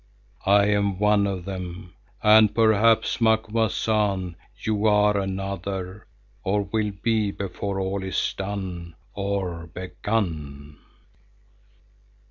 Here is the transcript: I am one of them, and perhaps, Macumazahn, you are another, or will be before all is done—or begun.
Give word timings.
I 0.47 0.65
am 0.65 0.97
one 0.97 1.27
of 1.27 1.45
them, 1.45 1.93
and 2.23 2.55
perhaps, 2.55 3.21
Macumazahn, 3.21 4.35
you 4.59 4.87
are 4.87 5.15
another, 5.15 6.07
or 6.43 6.63
will 6.63 6.89
be 7.03 7.29
before 7.29 7.79
all 7.79 8.01
is 8.01 8.33
done—or 8.35 9.67
begun. 9.75 10.79